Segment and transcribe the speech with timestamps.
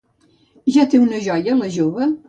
[0.77, 2.15] Ja té una joia la jove?